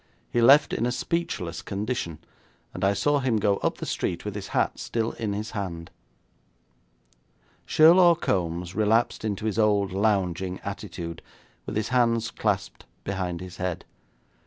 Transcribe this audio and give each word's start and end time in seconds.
He 0.31 0.41
left 0.41 0.73
in 0.73 0.87
a 0.87 0.91
speechless 0.91 1.61
condition, 1.61 2.17
and 2.73 2.83
I 2.83 2.93
saw 2.93 3.19
him 3.19 3.37
go 3.37 3.57
up 3.57 3.77
the 3.77 3.85
street 3.85 4.25
with 4.25 4.33
his 4.33 4.47
hat 4.47 4.79
still 4.79 5.11
in 5.11 5.33
his 5.33 5.51
hand. 5.51 5.91
Sherlaw 7.67 8.15
Kombs 8.15 8.73
relapsed 8.73 9.23
into 9.23 9.45
his 9.45 9.59
old 9.59 9.91
lounging 9.93 10.59
attitude, 10.61 11.21
with 11.67 11.75
his 11.75 11.89
hands 11.89 12.31
clasped 12.31 12.85
behind 13.03 13.41
his 13.41 13.57
head. 13.57 13.85